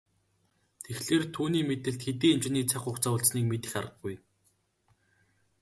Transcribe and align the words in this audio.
Тэгэхлээр 0.83 1.23
түүний 1.35 1.63
мэдэлд 1.67 2.01
хэдий 2.05 2.31
хэмжээний 2.31 2.65
цаг 2.67 2.81
хугацаа 2.83 3.13
үлдсэнийг 3.15 3.47
мэдэх 3.49 3.73
аргагүй. 3.79 4.15